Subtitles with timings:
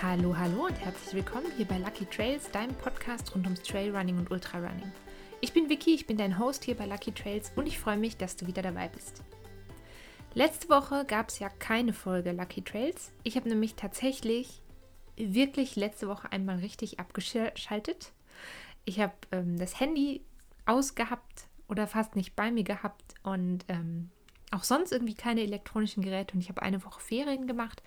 [0.00, 4.30] Hallo, hallo und herzlich willkommen hier bei Lucky Trails, deinem Podcast rund ums Trailrunning und
[4.30, 4.92] Ultrarunning.
[5.40, 8.16] Ich bin Vicky, ich bin dein Host hier bei Lucky Trails und ich freue mich,
[8.16, 9.24] dass du wieder dabei bist.
[10.34, 13.10] Letzte Woche gab es ja keine Folge Lucky Trails.
[13.24, 14.62] Ich habe nämlich tatsächlich
[15.16, 18.12] wirklich letzte Woche einmal richtig abgeschaltet.
[18.84, 20.22] Ich habe ähm, das Handy
[20.64, 24.10] ausgehabt oder fast nicht bei mir gehabt und ähm,
[24.52, 27.82] auch sonst irgendwie keine elektronischen Geräte und ich habe eine Woche Ferien gemacht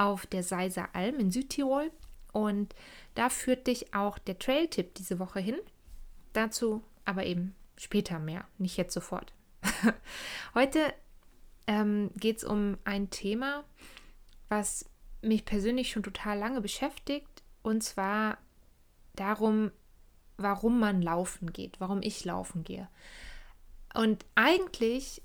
[0.00, 1.92] auf der Seiser Alm in Südtirol.
[2.32, 2.74] Und
[3.14, 5.58] da führt dich auch der Trail-Tipp diese Woche hin.
[6.32, 9.32] Dazu aber eben später mehr, nicht jetzt sofort.
[10.54, 10.94] Heute
[11.66, 13.64] ähm, geht es um ein Thema,
[14.48, 14.86] was
[15.20, 17.42] mich persönlich schon total lange beschäftigt.
[17.62, 18.38] Und zwar
[19.16, 19.70] darum,
[20.38, 22.88] warum man laufen geht, warum ich laufen gehe.
[23.92, 25.20] Und eigentlich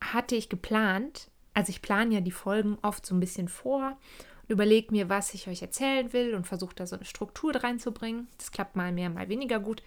[0.00, 3.96] hatte ich geplant, also ich plane ja die Folgen oft so ein bisschen vor
[4.42, 8.28] und überlege mir, was ich euch erzählen will und versuche da so eine Struktur reinzubringen.
[8.36, 9.82] Das klappt mal mehr, mal weniger gut.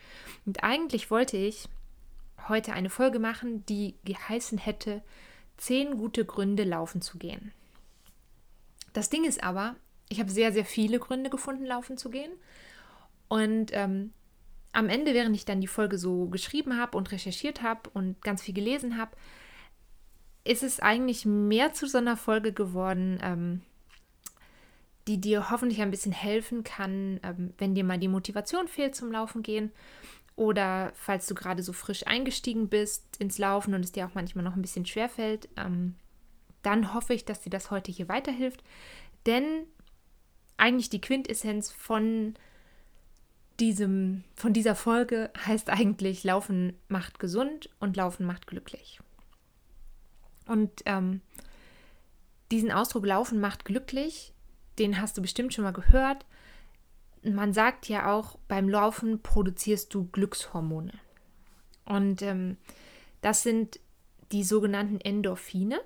[0.48, 1.70] Und eigentlich wollte ich
[2.48, 5.04] heute eine Folge machen, die geheißen hätte,
[5.58, 7.52] zehn gute Gründe laufen zu gehen.
[8.94, 9.76] Das Ding ist aber,
[10.10, 12.32] ich habe sehr, sehr viele Gründe gefunden, laufen zu gehen.
[13.28, 14.12] Und ähm,
[14.72, 18.42] am Ende, während ich dann die Folge so geschrieben habe und recherchiert habe und ganz
[18.42, 19.16] viel gelesen habe,
[20.44, 23.62] ist es eigentlich mehr zu so einer Folge geworden, ähm,
[25.08, 29.12] die dir hoffentlich ein bisschen helfen kann, ähm, wenn dir mal die Motivation fehlt zum
[29.12, 29.72] Laufen gehen
[30.40, 34.46] oder falls du gerade so frisch eingestiegen bist ins Laufen und es dir auch manchmal
[34.46, 35.96] noch ein bisschen schwer fällt, ähm,
[36.62, 38.64] dann hoffe ich, dass dir das heute hier weiterhilft.
[39.26, 39.66] Denn
[40.56, 42.36] eigentlich die Quintessenz von
[43.60, 49.02] diesem, von dieser Folge heißt eigentlich, Laufen macht gesund und Laufen macht glücklich.
[50.50, 51.22] Und ähm,
[52.52, 54.34] diesen Ausdruck Laufen macht glücklich,
[54.80, 56.26] den hast du bestimmt schon mal gehört.
[57.22, 60.94] Man sagt ja auch, beim Laufen produzierst du Glückshormone.
[61.86, 62.58] Und ähm,
[63.22, 63.80] das sind
[64.32, 65.80] die sogenannten Endorphine.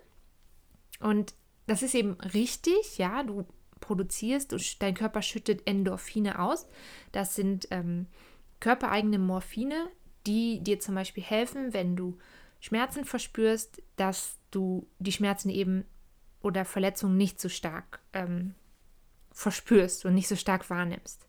[1.02, 1.34] Und
[1.68, 3.46] das ist eben richtig, ja, du
[3.82, 6.68] produzierst dein Körper schüttet Endorphine aus.
[7.12, 8.08] Das sind ähm,
[8.62, 9.90] körpereigene Morphine,
[10.26, 12.18] die dir zum Beispiel helfen, wenn du
[12.62, 15.86] Schmerzen verspürst, dass du die Schmerzen eben
[16.42, 18.54] oder Verletzungen nicht so stark ähm,
[19.32, 21.28] verspürst und nicht so stark wahrnimmst.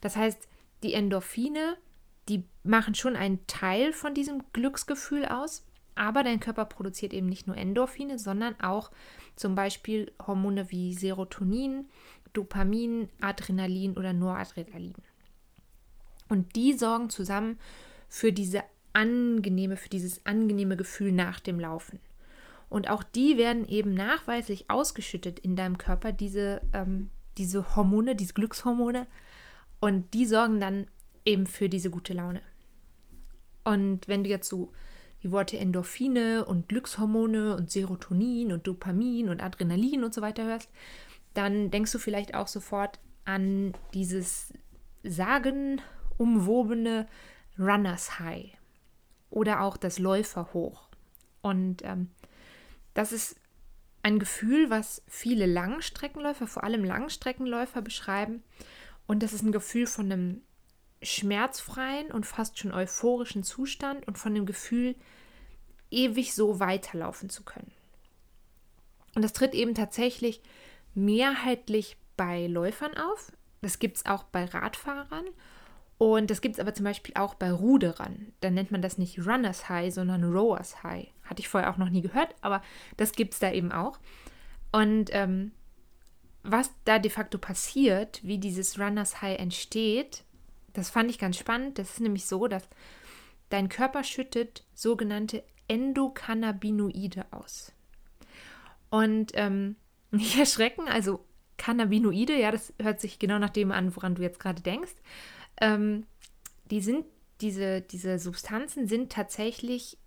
[0.00, 0.48] Das heißt,
[0.82, 1.76] die Endorphine,
[2.28, 7.46] die machen schon einen Teil von diesem Glücksgefühl aus, aber dein Körper produziert eben nicht
[7.46, 8.90] nur Endorphine, sondern auch
[9.36, 11.86] zum Beispiel Hormone wie Serotonin,
[12.32, 14.94] Dopamin, Adrenalin oder Noradrenalin.
[16.28, 17.58] Und die sorgen zusammen
[18.08, 22.00] für diese angenehme, für dieses angenehme Gefühl nach dem Laufen.
[22.74, 27.08] Und auch die werden eben nachweislich ausgeschüttet in deinem Körper, diese, ähm,
[27.38, 29.06] diese Hormone, diese Glückshormone.
[29.78, 30.88] Und die sorgen dann
[31.24, 32.42] eben für diese gute Laune.
[33.62, 34.72] Und wenn du jetzt so
[35.22, 40.68] die Worte Endorphine und Glückshormone und Serotonin und Dopamin und Adrenalin und so weiter hörst,
[41.32, 44.52] dann denkst du vielleicht auch sofort an dieses
[45.04, 47.06] sagenumwobene
[47.56, 48.50] Runners High
[49.30, 50.88] oder auch das Läuferhoch.
[51.40, 52.10] Und ähm,
[52.94, 53.36] das ist
[54.02, 58.42] ein Gefühl, was viele Langstreckenläufer, vor allem Langstreckenläufer beschreiben.
[59.06, 60.42] Und das ist ein Gefühl von einem
[61.02, 64.94] schmerzfreien und fast schon euphorischen Zustand und von dem Gefühl,
[65.90, 67.72] ewig so weiterlaufen zu können.
[69.14, 70.42] Und das tritt eben tatsächlich
[70.94, 73.32] mehrheitlich bei Läufern auf.
[73.62, 75.26] Das gibt es auch bei Radfahrern
[75.98, 78.32] und das gibt es aber zum Beispiel auch bei Ruderern.
[78.40, 81.08] Da nennt man das nicht Runners High, sondern Rowers High.
[81.22, 82.62] Hatte ich vorher auch noch nie gehört, aber
[82.96, 83.98] das gibt es da eben auch.
[84.72, 85.52] Und ähm,
[86.42, 90.24] was da de facto passiert, wie dieses Runners High entsteht,
[90.72, 91.78] das fand ich ganz spannend.
[91.78, 92.68] Das ist nämlich so, dass
[93.48, 97.72] dein Körper schüttet sogenannte Endokannabinoide aus.
[98.90, 99.76] Und ähm,
[100.10, 101.24] nicht erschrecken, also
[101.56, 104.94] Cannabinoide, ja, das hört sich genau nach dem an, woran du jetzt gerade denkst.
[105.60, 106.06] Ähm,
[106.70, 107.04] die sind,
[107.40, 109.98] diese, diese Substanzen sind tatsächlich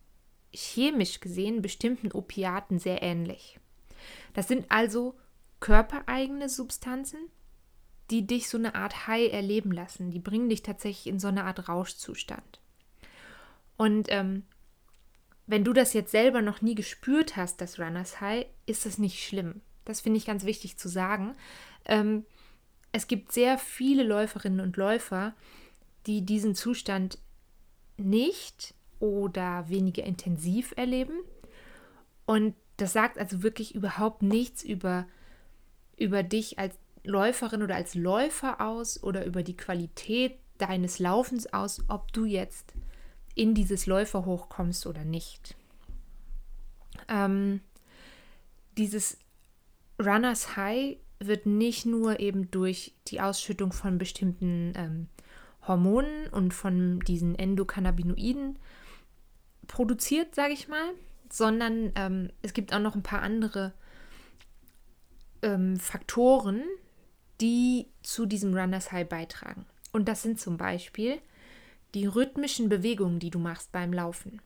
[0.54, 3.60] chemisch gesehen bestimmten Opiaten sehr ähnlich.
[4.34, 5.16] Das sind also
[5.60, 7.20] körpereigene Substanzen,
[8.10, 10.12] die dich so eine Art High erleben lassen.
[10.12, 12.60] Die bringen dich tatsächlich in so eine Art Rauschzustand.
[13.76, 14.44] Und ähm,
[15.46, 19.24] wenn du das jetzt selber noch nie gespürt hast, das Runners High, ist das nicht
[19.24, 19.62] schlimm.
[19.86, 21.36] Das finde ich ganz wichtig zu sagen.
[21.86, 22.26] Ähm,
[22.98, 25.36] es gibt sehr viele Läuferinnen und Läufer,
[26.08, 27.20] die diesen Zustand
[27.98, 31.20] nicht oder weniger intensiv erleben.
[32.26, 35.06] Und das sagt also wirklich überhaupt nichts über,
[35.96, 41.84] über dich als Läuferin oder als Läufer aus oder über die Qualität deines Laufens aus,
[41.90, 42.74] ob du jetzt
[43.36, 45.56] in dieses Läuferhoch kommst oder nicht.
[47.08, 47.62] Ähm,
[48.76, 49.20] dieses
[50.00, 55.08] Runners High wird nicht nur eben durch die Ausschüttung von bestimmten ähm,
[55.68, 58.58] Hormonen und von diesen Endokannabinoiden
[59.68, 60.94] produziert, sage ich mal,
[61.30, 63.74] sondern ähm, es gibt auch noch ein paar andere
[65.42, 66.64] ähm, Faktoren,
[67.42, 69.66] die zu diesem Runners High beitragen.
[69.92, 71.20] Und das sind zum Beispiel
[71.94, 74.42] die rhythmischen Bewegungen, die du machst beim Laufen.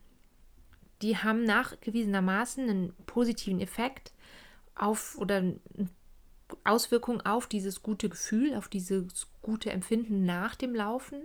[1.02, 4.12] Die haben nachgewiesenermaßen einen positiven Effekt
[4.74, 5.58] auf oder eine
[6.64, 11.22] Auswirkung auf dieses gute Gefühl, auf dieses gute Empfinden nach dem Laufen.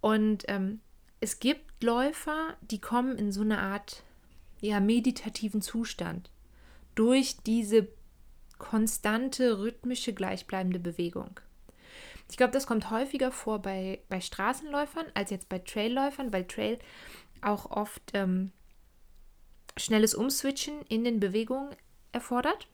[0.00, 0.80] Und ähm,
[1.20, 4.02] es gibt Läufer, die kommen in so eine Art
[4.60, 6.30] ja, meditativen Zustand
[6.94, 7.88] durch diese
[8.58, 11.40] konstante, rhythmische, gleichbleibende Bewegung.
[12.30, 16.78] Ich glaube, das kommt häufiger vor bei, bei Straßenläufern als jetzt bei Trailläufern, weil Trail
[17.40, 18.50] auch oft ähm,
[19.76, 21.74] schnelles Umswitchen in den Bewegungen
[22.12, 22.66] erfordert.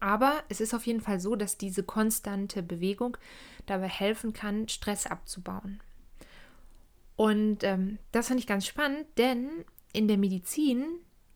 [0.00, 3.16] Aber es ist auf jeden Fall so, dass diese konstante Bewegung
[3.66, 5.80] dabei helfen kann, Stress abzubauen.
[7.16, 10.84] Und ähm, das fand ich ganz spannend, denn in der Medizin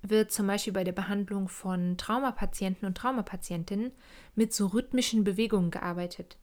[0.03, 3.93] wird zum Beispiel bei der Behandlung von Traumapatienten und Traumapatientinnen
[4.35, 6.37] mit so rhythmischen Bewegungen gearbeitet,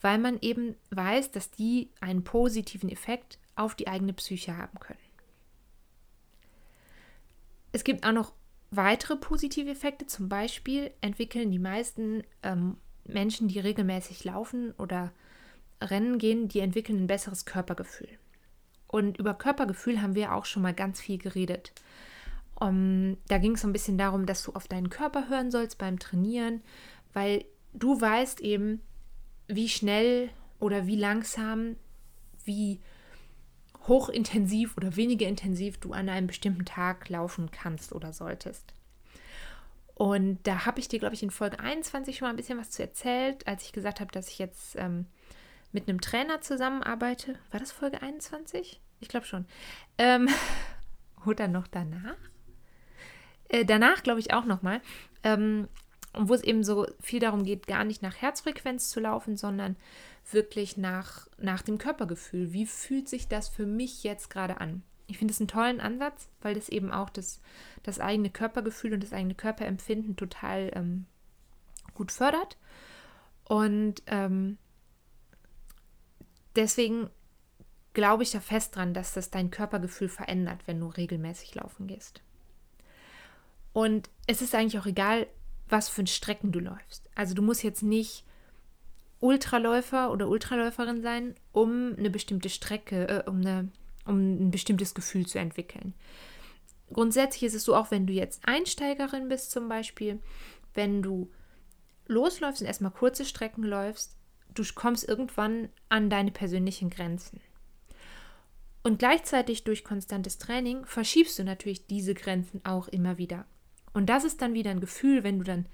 [0.00, 4.98] weil man eben weiß, dass die einen positiven Effekt auf die eigene Psyche haben können.
[7.72, 8.32] Es gibt auch noch
[8.76, 12.76] weitere positive Effekte, zum Beispiel entwickeln die meisten ähm,
[13.06, 15.12] Menschen, die regelmäßig laufen oder
[15.80, 18.08] Rennen gehen, die entwickeln ein besseres Körpergefühl.
[18.86, 21.72] Und über Körpergefühl haben wir auch schon mal ganz viel geredet.
[22.54, 25.76] Um, da ging es so ein bisschen darum, dass du auf deinen Körper hören sollst
[25.78, 26.62] beim Trainieren,
[27.12, 28.80] weil du weißt eben,
[29.48, 30.30] wie schnell
[30.60, 31.74] oder wie langsam,
[32.44, 32.80] wie
[33.86, 38.74] hochintensiv oder weniger intensiv du an einem bestimmten Tag laufen kannst oder solltest.
[39.94, 42.70] Und da habe ich dir, glaube ich, in Folge 21 schon mal ein bisschen was
[42.70, 45.06] zu erzählt, als ich gesagt habe, dass ich jetzt ähm,
[45.72, 47.36] mit einem Trainer zusammenarbeite.
[47.50, 48.80] War das Folge 21?
[49.00, 49.46] Ich glaube schon.
[49.98, 50.28] Ähm,
[51.26, 52.16] oder noch danach?
[53.48, 54.80] Äh, danach glaube ich auch nochmal.
[55.22, 55.68] Ähm,
[56.16, 59.76] wo es eben so viel darum geht, gar nicht nach Herzfrequenz zu laufen, sondern
[60.30, 62.52] wirklich nach, nach dem Körpergefühl.
[62.52, 64.82] Wie fühlt sich das für mich jetzt gerade an?
[65.06, 67.40] Ich finde es einen tollen Ansatz, weil das eben auch das,
[67.82, 71.06] das eigene Körpergefühl und das eigene Körperempfinden total ähm,
[71.94, 72.56] gut fördert.
[73.44, 74.56] Und ähm,
[76.56, 77.10] deswegen
[77.92, 82.22] glaube ich da fest dran, dass das dein Körpergefühl verändert, wenn du regelmäßig laufen gehst.
[83.74, 85.26] Und es ist eigentlich auch egal,
[85.74, 87.10] was für Strecken du läufst.
[87.16, 88.24] Also du musst jetzt nicht
[89.18, 93.72] Ultraläufer oder Ultraläuferin sein, um eine bestimmte Strecke, äh, um, eine,
[94.04, 95.92] um ein bestimmtes Gefühl zu entwickeln.
[96.92, 100.20] Grundsätzlich ist es so, auch wenn du jetzt Einsteigerin bist zum Beispiel,
[100.74, 101.32] wenn du
[102.06, 104.16] losläufst und erstmal kurze Strecken läufst,
[104.54, 107.40] du kommst irgendwann an deine persönlichen Grenzen.
[108.84, 113.44] Und gleichzeitig durch konstantes Training verschiebst du natürlich diese Grenzen auch immer wieder.
[113.94, 115.66] Und das ist dann wieder ein Gefühl, wenn du dann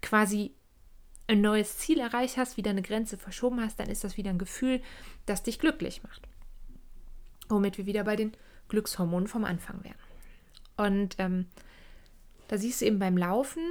[0.00, 0.52] quasi
[1.28, 4.38] ein neues Ziel erreicht hast, wieder eine Grenze verschoben hast, dann ist das wieder ein
[4.38, 4.82] Gefühl,
[5.26, 6.28] das dich glücklich macht.
[7.48, 8.32] Womit wir wieder bei den
[8.68, 9.94] Glückshormonen vom Anfang wären.
[10.76, 11.46] Und ähm,
[12.48, 13.62] da siehst du eben beim Laufen,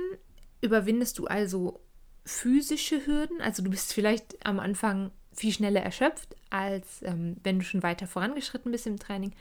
[0.62, 1.82] überwindest du also
[2.24, 3.42] physische Hürden.
[3.42, 8.08] Also du bist vielleicht am Anfang viel schneller erschöpft, als ähm, wenn du schon weiter
[8.08, 9.34] vorangeschritten bist im Training.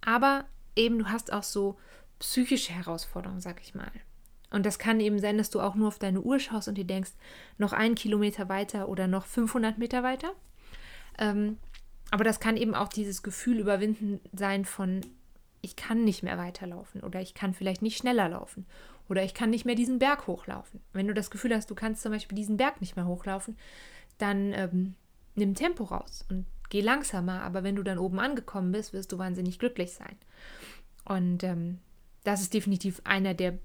[0.00, 0.44] Aber
[0.76, 1.78] eben du hast auch so
[2.18, 3.90] psychische Herausforderungen, sag ich mal.
[4.50, 6.86] Und das kann eben sein, dass du auch nur auf deine Uhr schaust und dir
[6.86, 7.12] denkst,
[7.58, 10.32] noch einen Kilometer weiter oder noch 500 Meter weiter.
[11.18, 11.58] Ähm,
[12.10, 15.02] aber das kann eben auch dieses Gefühl überwinden sein von,
[15.60, 18.64] ich kann nicht mehr weiterlaufen oder ich kann vielleicht nicht schneller laufen
[19.08, 20.80] oder ich kann nicht mehr diesen Berg hochlaufen.
[20.92, 23.56] Wenn du das Gefühl hast, du kannst zum Beispiel diesen Berg nicht mehr hochlaufen,
[24.16, 24.94] dann ähm,
[25.34, 27.42] nimm Tempo raus und geh langsamer.
[27.42, 30.16] Aber wenn du dann oben angekommen bist, wirst du wahnsinnig glücklich sein.
[31.04, 31.78] Und ähm,
[32.24, 33.58] das ist definitiv einer der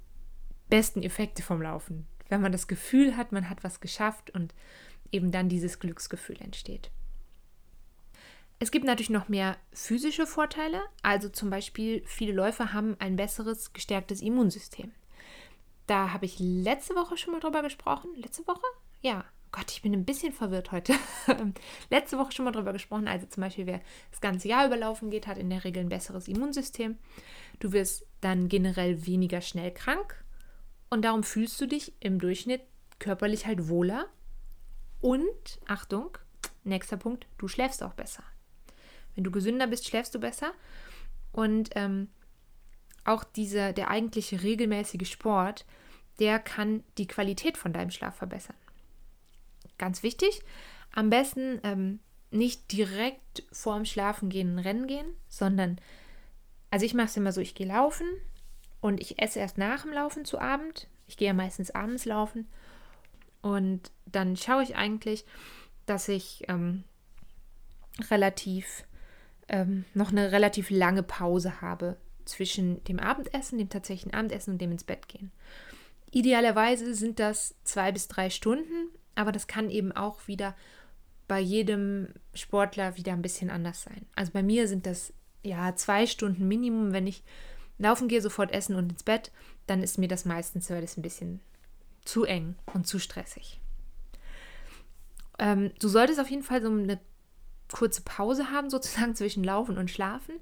[0.69, 2.07] besten Effekte vom Laufen.
[2.29, 4.53] Wenn man das Gefühl hat, man hat was geschafft und
[5.11, 6.89] eben dann dieses Glücksgefühl entsteht.
[8.59, 10.81] Es gibt natürlich noch mehr physische Vorteile.
[11.01, 14.91] Also zum Beispiel, viele Läufer haben ein besseres, gestärktes Immunsystem.
[15.85, 18.09] Da habe ich letzte Woche schon mal drüber gesprochen.
[18.15, 18.63] Letzte Woche?
[19.01, 20.95] Ja, Gott, ich bin ein bisschen verwirrt heute.
[21.91, 23.07] Letzte Woche schon mal drüber gesprochen.
[23.07, 26.27] Also zum Beispiel, wer das ganze Jahr überlaufen geht, hat in der Regel ein besseres
[26.27, 26.97] Immunsystem.
[27.59, 30.25] Du wirst dann generell weniger schnell krank
[30.89, 32.61] und darum fühlst du dich im Durchschnitt
[32.97, 34.07] körperlich halt wohler
[35.01, 36.17] Und, Achtung,
[36.63, 38.23] nächster Punkt, du schläfst auch besser.
[39.13, 40.51] Wenn du gesünder bist, schläfst du besser.
[41.31, 42.07] Und ähm,
[43.05, 45.67] auch dieser, der eigentliche regelmäßige Sport,
[46.17, 48.55] der kann die Qualität von deinem Schlaf verbessern.
[49.77, 50.41] Ganz wichtig,
[50.91, 51.99] am besten ähm,
[52.31, 55.79] nicht direkt vorm Schlafengehen Rennen gehen, sondern,
[56.71, 58.07] also ich mache es immer so, ich gehe laufen
[58.81, 60.87] und ich esse erst nach dem Laufen zu Abend.
[61.07, 62.47] Ich gehe ja meistens abends laufen
[63.41, 65.25] und dann schaue ich eigentlich,
[65.85, 66.83] dass ich ähm,
[68.09, 68.85] relativ
[69.49, 74.71] ähm, noch eine relativ lange Pause habe zwischen dem Abendessen, dem tatsächlichen Abendessen und dem
[74.71, 75.31] ins Bett gehen.
[76.11, 80.55] Idealerweise sind das zwei bis drei Stunden, aber das kann eben auch wieder
[81.27, 84.05] bei jedem Sportler wieder ein bisschen anders sein.
[84.15, 86.93] Also bei mir sind das ja zwei Stunden Minimum.
[86.93, 87.23] Wenn ich
[87.77, 89.31] laufen gehe, sofort essen und ins Bett,
[89.67, 91.39] dann ist mir das meistens das ein bisschen
[92.05, 93.61] zu eng und zu stressig.
[95.39, 96.99] Ähm, du solltest auf jeden Fall so eine
[97.71, 100.35] kurze Pause haben, sozusagen zwischen Laufen und Schlafen,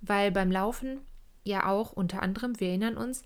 [0.00, 1.00] weil beim Laufen
[1.44, 3.22] ja auch unter anderem, wir erinnern uns,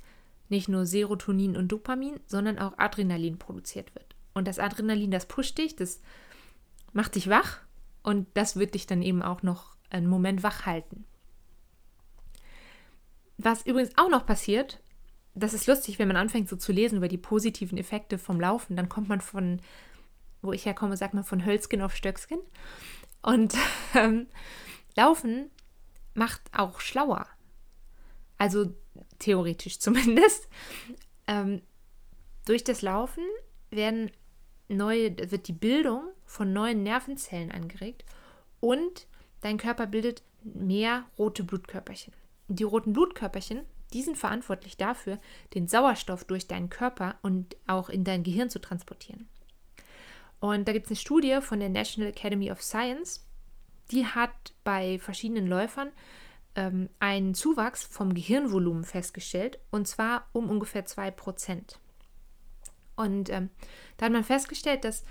[0.49, 4.10] nicht nur Serotonin und Dopamin, sondern auch Adrenalin produziert wird.
[4.35, 6.01] Und das Adrenalin, das pusht dich, das
[6.93, 7.61] macht dich wach
[8.03, 11.05] und das wird dich dann eben auch noch einen Moment wach halten.
[13.39, 14.81] Was übrigens auch noch passiert,
[15.35, 18.77] das ist lustig, wenn man anfängt so zu lesen über die positiven Effekte vom Laufen,
[18.77, 19.61] dann kommt man von,
[20.43, 22.41] wo ich herkomme, sagt man von Hölzgen auf Stöckskin.
[23.23, 23.55] Und
[23.95, 24.27] ähm,
[24.97, 25.51] Laufen
[26.15, 27.27] macht auch schlauer.
[28.39, 28.75] Also
[29.19, 30.49] theoretisch zumindest.
[31.27, 31.63] Ähm,
[32.45, 33.25] durch das Laufen
[33.71, 34.11] werden
[34.77, 38.05] neue, wird die Bildung von neuen Nervenzellen angeregt
[38.61, 39.07] und
[39.41, 42.15] dein Körper bildet mehr rote Blutkörperchen.
[42.49, 43.63] Die roten Blutkörperchen,
[43.93, 45.19] die sind verantwortlich dafür,
[45.55, 49.29] den Sauerstoff durch deinen Körper und auch in dein Gehirn zu transportieren.
[50.41, 53.27] Und da gibt es eine Studie von der National Academy of Science,
[53.91, 55.91] die hat bei verschiedenen Läufern
[56.55, 61.77] ähm, einen Zuwachs vom Gehirnvolumen festgestellt, und zwar um ungefähr 2%.
[62.97, 63.51] Und ähm,
[63.97, 65.05] da hat man festgestellt, dass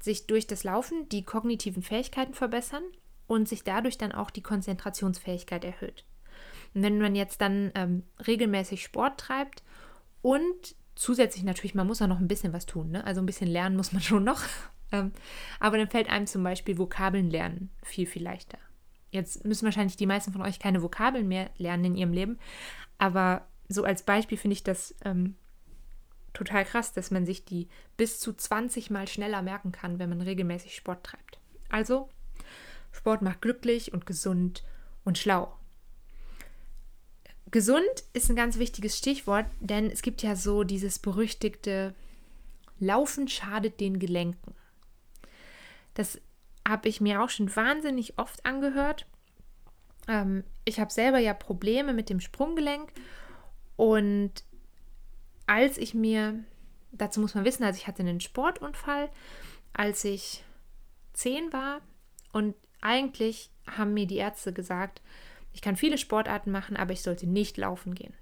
[0.00, 2.82] sich durch das Laufen die kognitiven Fähigkeiten verbessern
[3.26, 6.04] und sich dadurch dann auch die Konzentrationsfähigkeit erhöht.
[6.74, 9.62] Und wenn man jetzt dann ähm, regelmäßig Sport treibt
[10.22, 13.04] und zusätzlich natürlich, man muss auch noch ein bisschen was tun, ne?
[13.04, 14.42] also ein bisschen lernen muss man schon noch,
[14.92, 15.12] ähm,
[15.58, 18.58] aber dann fällt einem zum Beispiel Vokabeln lernen viel, viel leichter.
[19.10, 22.38] Jetzt müssen wahrscheinlich die meisten von euch keine Vokabeln mehr lernen in ihrem Leben,
[22.98, 25.36] aber so als Beispiel finde ich das ähm,
[26.32, 30.20] total krass, dass man sich die bis zu 20 Mal schneller merken kann, wenn man
[30.20, 31.38] regelmäßig Sport treibt.
[31.68, 32.08] Also,
[32.92, 34.64] Sport macht glücklich und gesund
[35.04, 35.56] und schlau.
[37.50, 41.94] Gesund ist ein ganz wichtiges Stichwort, denn es gibt ja so dieses berüchtigte
[42.78, 44.54] Laufen schadet den Gelenken.
[45.94, 46.20] Das
[46.66, 49.06] habe ich mir auch schon wahnsinnig oft angehört.
[50.06, 52.92] Ähm, ich habe selber ja Probleme mit dem Sprunggelenk
[53.76, 54.44] und
[55.50, 56.44] als ich mir,
[56.92, 59.10] dazu muss man wissen, also ich hatte einen Sportunfall,
[59.72, 60.44] als ich
[61.12, 61.80] zehn war
[62.32, 65.02] und eigentlich haben mir die Ärzte gesagt,
[65.52, 68.14] ich kann viele Sportarten machen, aber ich sollte nicht laufen gehen.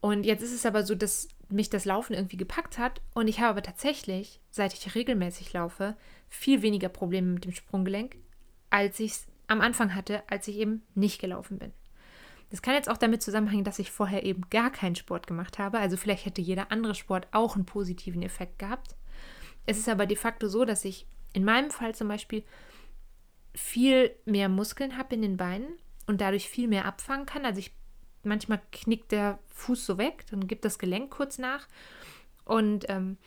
[0.00, 3.38] Und jetzt ist es aber so, dass mich das Laufen irgendwie gepackt hat und ich
[3.38, 5.96] habe aber tatsächlich, seit ich regelmäßig laufe,
[6.28, 8.16] viel weniger Probleme mit dem Sprunggelenk,
[8.70, 11.72] als ich es am Anfang hatte, als ich eben nicht gelaufen bin.
[12.56, 15.78] Das kann jetzt auch damit zusammenhängen, dass ich vorher eben gar keinen Sport gemacht habe.
[15.78, 18.96] Also vielleicht hätte jeder andere Sport auch einen positiven Effekt gehabt.
[19.66, 22.44] Es ist aber de facto so, dass ich in meinem Fall zum Beispiel
[23.54, 25.68] viel mehr Muskeln habe in den Beinen
[26.06, 27.44] und dadurch viel mehr abfangen kann.
[27.44, 27.74] Also ich
[28.22, 31.68] manchmal knickt der Fuß so weg, dann gibt das Gelenk kurz nach.
[32.46, 33.18] Und ähm,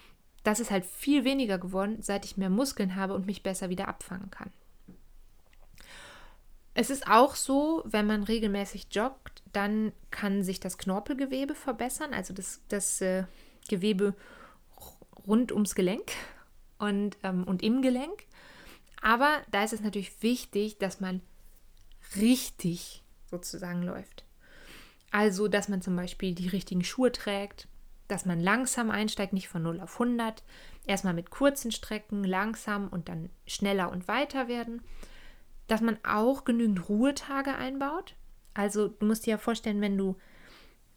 [0.41, 3.89] das ist halt viel weniger geworden, seit ich mehr Muskeln habe und mich besser wieder
[3.89, 4.49] abfangen kann.
[6.73, 12.33] Es ist auch so, wenn man regelmäßig joggt, dann kann sich das Knorpelgewebe verbessern, also
[12.33, 13.25] das, das äh,
[13.67, 14.13] Gewebe
[15.27, 16.11] rund ums Gelenk
[16.77, 18.25] und, ähm, und im Gelenk.
[19.01, 21.21] Aber da ist es natürlich wichtig, dass man
[22.15, 24.25] richtig sozusagen läuft.
[25.11, 27.67] Also, dass man zum Beispiel die richtigen Schuhe trägt,
[28.07, 30.43] dass man langsam einsteigt, nicht von 0 auf 100.
[30.85, 34.81] Erstmal mit kurzen Strecken, langsam und dann schneller und weiter werden
[35.69, 38.15] dass man auch genügend Ruhetage einbaut.
[38.53, 40.17] Also du musst dir ja vorstellen, wenn du,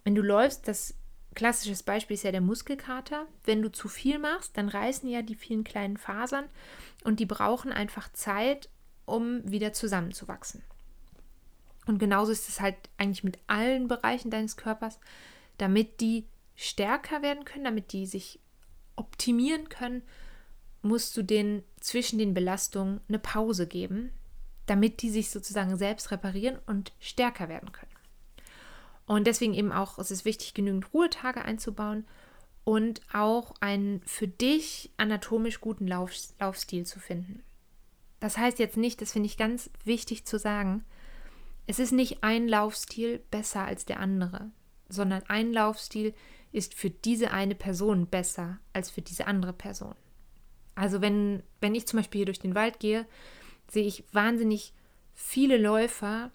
[0.03, 0.95] wenn du läufst, das
[1.35, 3.27] klassisches Beispiel ist ja der Muskelkater.
[3.45, 6.47] Wenn du zu viel machst, dann reißen ja die vielen kleinen Fasern
[7.05, 8.69] und die brauchen einfach Zeit,
[9.05, 10.63] um wieder zusammenzuwachsen.
[11.87, 14.99] Und genauso ist es halt eigentlich mit allen Bereichen deines Körpers,
[15.59, 18.41] damit die stärker werden können, damit die sich
[18.97, 20.03] optimieren können,
[20.81, 24.13] musst du den zwischen den Belastungen eine Pause geben,
[24.67, 27.91] damit die sich sozusagen selbst reparieren und stärker werden können.
[29.07, 32.07] Und deswegen eben auch, es ist wichtig, genügend Ruhetage einzubauen
[32.65, 37.43] und auch einen für dich anatomisch guten Lauf, Laufstil zu finden.
[38.21, 40.85] Das heißt jetzt nicht, das finde ich ganz wichtig zu sagen,
[41.67, 44.51] es ist nicht ein Laufstil besser als der andere,
[44.89, 46.15] sondern ein Laufstil
[46.53, 49.95] ist für diese eine Person besser als für diese andere Person.
[50.75, 53.07] Also wenn, wenn ich zum Beispiel hier durch den Wald gehe,
[53.73, 54.75] sehe ich wahnsinnig
[55.15, 56.31] viele Läufer,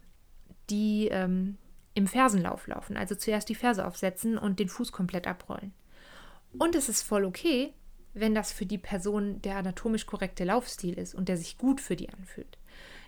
[0.69, 1.57] die ähm,
[1.93, 2.97] im Fersenlauf laufen.
[2.97, 5.73] Also zuerst die Ferse aufsetzen und den Fuß komplett abrollen.
[6.57, 7.73] Und es ist voll okay,
[8.13, 11.95] wenn das für die Person der anatomisch korrekte Laufstil ist und der sich gut für
[11.95, 12.57] die anfühlt.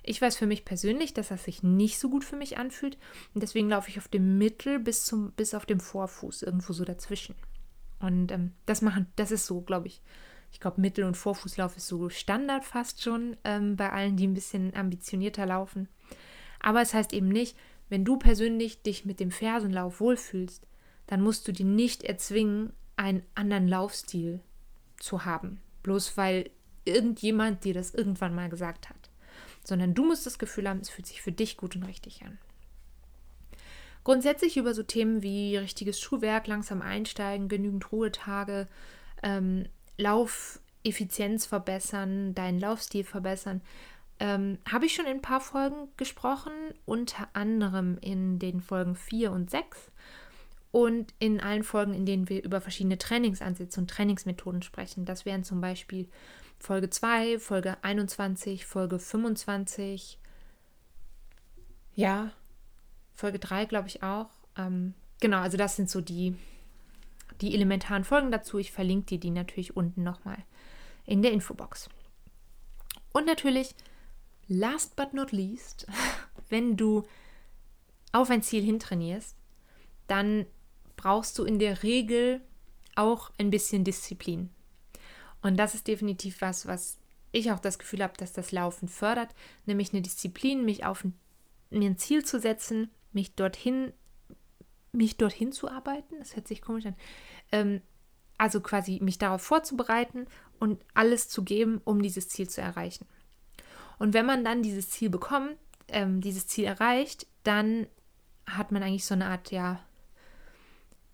[0.04, 2.98] Ich weiß für mich persönlich, dass das sich nicht so gut für mich anfühlt
[3.34, 6.86] und deswegen laufe ich auf dem Mittel bis zum bis auf dem Vorfuß irgendwo so
[6.86, 7.36] dazwischen.
[8.00, 10.02] Und ähm, das machen, das ist so, glaube ich.
[10.52, 14.34] Ich glaube, Mittel- und Vorfußlauf ist so Standard fast schon ähm, bei allen, die ein
[14.34, 15.88] bisschen ambitionierter laufen.
[16.60, 17.56] Aber es heißt eben nicht,
[17.90, 20.68] wenn du persönlich dich mit dem Fersenlauf wohlfühlst,
[21.08, 24.42] dann musst du dir nicht erzwingen, einen anderen Laufstil
[24.98, 25.62] zu haben.
[25.84, 26.50] Bloß weil
[26.86, 29.10] irgendjemand dir das irgendwann mal gesagt hat
[29.64, 32.38] sondern du musst das Gefühl haben, es fühlt sich für dich gut und richtig an.
[34.04, 38.68] Grundsätzlich über so Themen wie richtiges Schuhwerk, langsam einsteigen, genügend Ruhetage,
[39.22, 39.68] ähm,
[40.00, 43.62] Laufeffizienz verbessern, deinen Laufstil verbessern,
[44.20, 46.52] ähm, habe ich schon in ein paar Folgen gesprochen,
[46.86, 49.92] unter anderem in den Folgen 4 und 6
[50.72, 55.06] und in allen Folgen, in denen wir über verschiedene Trainingsansätze und Trainingsmethoden sprechen.
[55.06, 56.08] Das wären zum Beispiel
[56.60, 60.20] Folge 2, Folge 21, Folge 25.
[61.96, 62.32] Ja,
[63.16, 64.30] Folge 3 glaube ich auch.
[64.58, 66.36] Ähm, genau, also das sind so die,
[67.42, 68.58] die elementaren Folgen dazu.
[68.58, 70.38] Ich verlinke dir die natürlich unten nochmal
[71.06, 71.90] in der Infobox.
[73.14, 73.76] Und natürlich,
[74.48, 75.88] last but not least,
[76.50, 77.04] wenn du
[78.12, 79.36] auf ein Ziel hintrainierst,
[80.08, 80.46] dann
[80.96, 82.42] brauchst du in der Regel
[82.96, 84.50] auch ein bisschen Disziplin.
[85.42, 87.00] Und das ist definitiv was, was
[87.32, 89.34] ich auch das Gefühl habe, dass das Laufen fördert,
[89.66, 91.14] nämlich eine Disziplin, mich auf ein,
[91.70, 93.94] mir ein Ziel zu setzen, mich dorthin,
[94.92, 96.16] mich dorthin zu arbeiten.
[96.20, 96.96] Das hört sich komisch an.
[97.52, 97.82] Ähm,
[98.38, 100.28] also quasi mich darauf vorzubereiten
[100.60, 103.06] und alles zu geben, um dieses Ziel zu erreichen.
[103.98, 105.58] Und wenn man dann dieses Ziel bekommt,
[105.90, 107.88] ähm, dieses Ziel erreicht, dann
[108.46, 109.82] hat man eigentlich so eine Art, ja,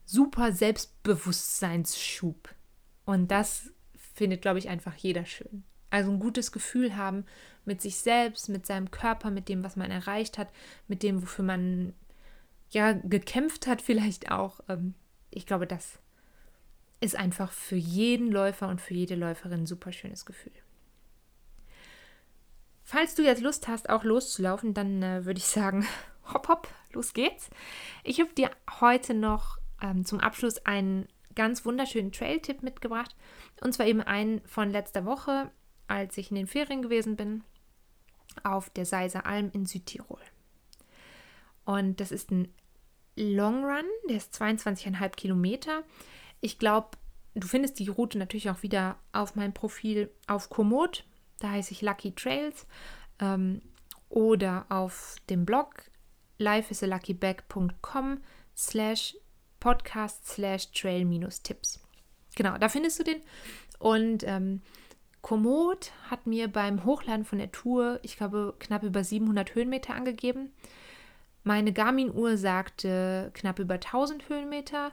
[0.06, 2.54] super Selbstbewusstseinsschub.
[3.06, 5.64] Und das findet, glaube ich, einfach jeder schön.
[5.90, 7.26] Also ein gutes Gefühl haben
[7.66, 10.50] mit sich selbst, mit seinem Körper, mit dem, was man erreicht hat,
[10.88, 11.94] mit dem, wofür man
[12.76, 14.60] ja gekämpft hat, vielleicht auch.
[14.70, 14.94] Ähm,
[15.32, 15.98] ich glaube, das
[17.00, 20.54] ist einfach für jeden Läufer und für jede Läuferin ein super schönes Gefühl.
[22.84, 25.88] Falls du jetzt Lust hast, auch loszulaufen, dann äh, würde ich sagen,
[26.34, 27.50] hopp, hopp, los geht's.
[28.04, 33.16] Ich habe dir heute noch ähm, zum Abschluss einen ganz wunderschönen Trail-Tipp mitgebracht.
[33.62, 35.50] Und zwar eben einen von letzter Woche,
[35.88, 37.44] als ich in den Ferien gewesen bin,
[38.44, 40.22] auf der Seiser Alm in Südtirol.
[41.64, 42.54] Und das ist ein
[43.16, 45.84] Long Run, der ist 22,5 Kilometer.
[46.42, 46.90] Ich glaube,
[47.34, 51.06] du findest die Route natürlich auch wieder auf meinem Profil auf Komoot.
[51.40, 52.66] Da heiße ich Lucky Trails.
[53.20, 53.62] Ähm,
[54.10, 55.84] oder auf dem Blog
[56.38, 58.22] lifeisalaluckybag.com
[58.56, 59.16] slash
[59.60, 61.80] podcast slash trail-tipps.
[62.36, 63.22] Genau, da findest du den.
[63.80, 64.62] Und ähm,
[65.22, 70.52] Komoot hat mir beim Hochladen von der Tour, ich glaube, knapp über 700 Höhenmeter angegeben.
[71.46, 74.92] Meine Garmin-Uhr sagte knapp über 1000 Höhenmeter.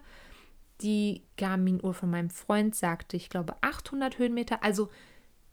[0.83, 4.63] Die Garmin-Uhr von meinem Freund sagte, ich glaube, 800 Höhenmeter.
[4.63, 4.91] Also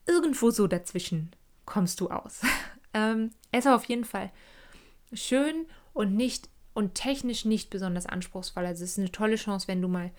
[0.06, 1.32] irgendwo so dazwischen
[1.66, 2.42] kommst du aus.
[2.94, 4.30] ähm, es ist auf jeden Fall
[5.14, 8.66] schön und nicht und technisch nicht besonders anspruchsvoll.
[8.66, 10.12] Also es ist eine tolle Chance, wenn du mal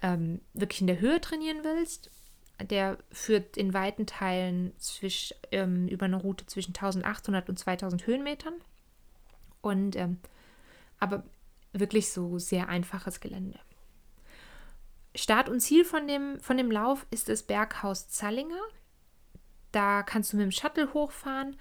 [0.00, 2.12] ähm, wirklich in der Höhe trainieren willst.
[2.62, 8.54] Der führt in weiten Teilen zwisch, ähm, über eine Route zwischen 1800 und 2000 Höhenmetern.
[9.64, 10.18] Und ähm,
[11.00, 11.24] aber
[11.72, 13.58] wirklich so sehr einfaches Gelände.
[15.14, 18.60] Start und Ziel von dem, von dem Lauf ist das Berghaus Zallinger.
[19.72, 21.56] Da kannst du mit dem Shuttle hochfahren.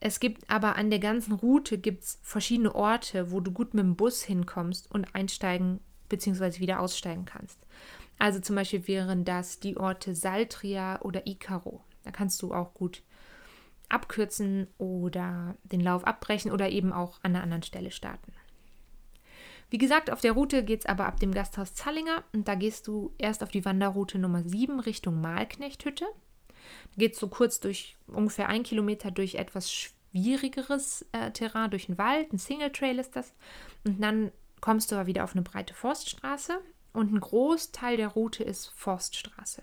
[0.00, 3.96] Es gibt aber an der ganzen Route gibt's verschiedene Orte, wo du gut mit dem
[3.96, 6.58] Bus hinkommst und einsteigen bzw.
[6.58, 7.60] wieder aussteigen kannst.
[8.18, 11.84] Also zum Beispiel wären das die Orte Saltria oder Icaro.
[12.02, 13.02] Da kannst du auch gut
[13.88, 18.32] abkürzen oder den Lauf abbrechen oder eben auch an einer anderen Stelle starten.
[19.70, 22.86] Wie gesagt, auf der Route geht es aber ab dem Gasthaus Zallinger und da gehst
[22.86, 26.06] du erst auf die Wanderroute Nummer 7 Richtung Malknechthütte.
[26.96, 32.32] Geht so kurz durch ungefähr ein Kilometer durch etwas schwierigeres äh, Terrain, durch den Wald.
[32.32, 33.34] Ein Single Trail ist das.
[33.84, 36.60] Und dann kommst du aber wieder auf eine breite Forststraße
[36.92, 39.62] und ein Großteil der Route ist Forststraße.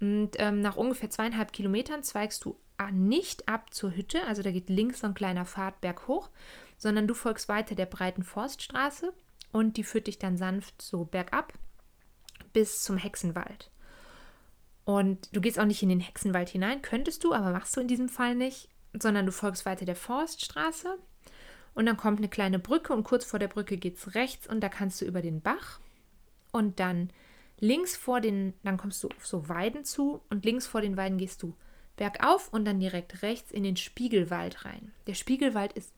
[0.00, 2.56] Und ähm, nach ungefähr zweieinhalb Kilometern zweigst du
[2.90, 6.30] nicht ab zur Hütte, also da geht links so ein kleiner Pfad berghoch,
[6.78, 9.12] sondern du folgst weiter der breiten Forststraße
[9.52, 11.52] und die führt dich dann sanft so bergab
[12.52, 13.70] bis zum Hexenwald.
[14.84, 17.88] Und du gehst auch nicht in den Hexenwald hinein, könntest du, aber machst du in
[17.88, 20.98] diesem Fall nicht, sondern du folgst weiter der Forststraße
[21.74, 24.60] und dann kommt eine kleine Brücke und kurz vor der Brücke geht es rechts und
[24.60, 25.80] da kannst du über den Bach
[26.50, 27.10] und dann
[27.58, 31.18] links vor den, dann kommst du auf so Weiden zu und links vor den Weiden
[31.18, 31.54] gehst du
[32.00, 34.90] bergauf und dann direkt rechts in den Spiegelwald rein.
[35.06, 35.92] Der Spiegelwald ist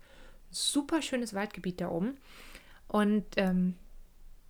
[0.50, 2.18] super schönes Waldgebiet da oben
[2.88, 3.76] und ähm,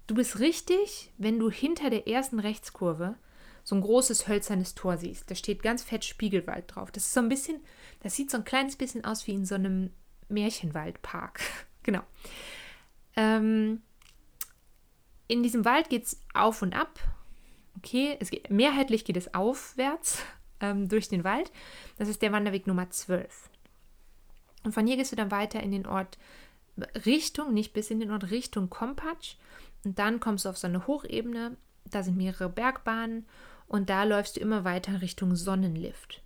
[0.06, 3.16] du bist richtig, wenn du hinter der ersten Rechtskurve
[3.64, 5.30] so ein großes hölzernes Tor siehst.
[5.30, 6.90] Da steht ganz fett Spiegelwald drauf.
[6.90, 7.60] Das ist so ein bisschen,
[8.00, 9.90] das sieht so ein kleines bisschen aus wie in so einem
[10.30, 11.40] Märchenwaldpark.
[11.82, 12.02] genau.
[13.14, 13.82] Ähm,
[15.28, 16.98] in diesem Wald geht es auf und ab.
[17.76, 20.22] Okay, es geht, mehrheitlich geht es aufwärts
[20.62, 21.53] ähm, durch den Wald.
[21.98, 23.51] Das ist der Wanderweg Nummer 12.
[24.64, 26.18] Und von hier gehst du dann weiter in den Ort
[27.05, 29.35] Richtung, nicht bis in den Ort Richtung Kompatsch.
[29.85, 31.57] Und dann kommst du auf so eine Hochebene.
[31.85, 33.27] Da sind mehrere Bergbahnen.
[33.66, 36.22] Und da läufst du immer weiter Richtung Sonnenlift.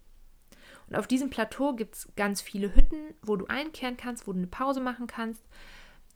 [0.88, 4.38] Und auf diesem Plateau gibt es ganz viele Hütten, wo du einkehren kannst, wo du
[4.38, 5.42] eine Pause machen kannst.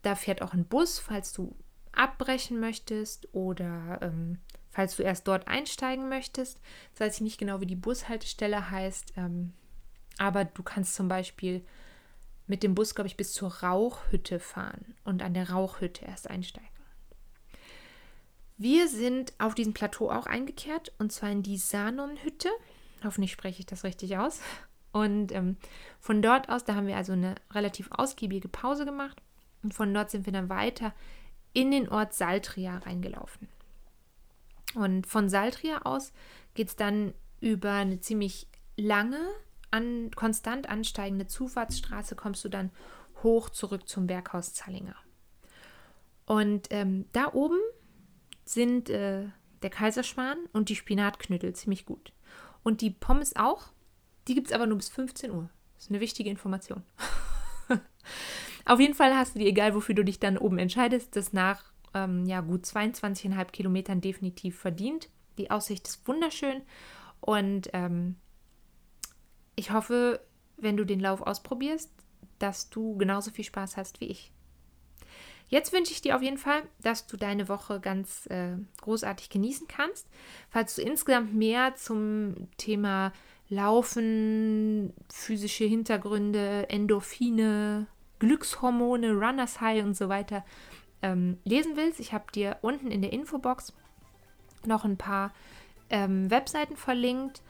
[0.02, 1.56] Da fährt auch ein Bus, falls du
[1.92, 4.38] abbrechen möchtest oder ähm,
[4.70, 6.58] falls du erst dort einsteigen möchtest.
[6.92, 9.52] Das weiß ich nicht genau, wie die Bushaltestelle heißt, ähm,
[10.18, 11.64] aber du kannst zum Beispiel
[12.46, 16.68] mit dem Bus, glaube ich, bis zur Rauchhütte fahren und an der Rauchhütte erst einsteigen.
[18.58, 22.50] Wir sind auf diesem Plateau auch eingekehrt und zwar in die Sanon-Hütte.
[23.02, 24.40] Hoffentlich spreche ich das richtig aus.
[24.92, 25.56] Und ähm,
[26.00, 29.22] von dort aus, da haben wir also eine relativ ausgiebige Pause gemacht.
[29.62, 30.92] Und von dort sind wir dann weiter
[31.52, 33.48] in den Ort Saltria reingelaufen.
[34.74, 36.12] Und von Saltria aus
[36.54, 39.20] geht es dann über eine ziemlich lange,
[39.70, 42.70] an, konstant ansteigende Zufahrtsstraße, kommst du dann
[43.22, 44.96] hoch zurück zum Berghaus Zallinger.
[46.26, 47.58] Und ähm, da oben
[48.44, 49.26] sind äh,
[49.62, 52.12] der Kaiserschwan und die Spinatknödel ziemlich gut.
[52.62, 53.68] Und die Pommes auch,
[54.28, 55.48] die gibt es aber nur bis 15 Uhr.
[55.74, 56.82] Das ist eine wichtige Information.
[58.64, 61.69] Auf jeden Fall hast du die, egal wofür du dich dann oben entscheidest, das nach
[61.94, 65.08] ähm, ja, gut 22,5 Kilometern definitiv verdient.
[65.38, 66.62] Die Aussicht ist wunderschön
[67.20, 68.16] und ähm,
[69.56, 70.20] ich hoffe,
[70.56, 71.90] wenn du den Lauf ausprobierst,
[72.38, 74.32] dass du genauso viel Spaß hast wie ich.
[75.48, 79.66] Jetzt wünsche ich dir auf jeden Fall, dass du deine Woche ganz äh, großartig genießen
[79.66, 80.08] kannst.
[80.48, 83.12] Falls du insgesamt mehr zum Thema
[83.48, 87.88] Laufen, physische Hintergründe, Endorphine,
[88.20, 90.44] Glückshormone, Runners High und so weiter
[91.02, 93.72] ähm, lesen willst, ich habe dir unten in der Infobox
[94.66, 95.32] noch ein paar
[95.88, 97.42] ähm, Webseiten verlinkt,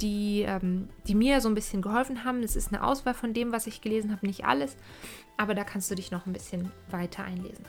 [0.00, 2.42] die, ähm, die mir so ein bisschen geholfen haben.
[2.42, 4.76] Es ist eine Auswahl von dem, was ich gelesen habe, nicht alles,
[5.36, 7.64] aber da kannst du dich noch ein bisschen weiter einlesen.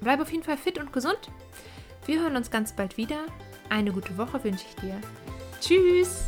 [0.00, 1.30] Bleib auf jeden Fall fit und gesund.
[2.04, 3.26] Wir hören uns ganz bald wieder.
[3.68, 5.00] Eine gute Woche wünsche ich dir.
[5.60, 6.26] Tschüss!